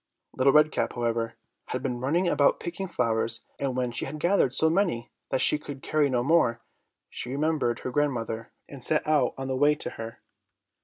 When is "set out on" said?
8.83-9.47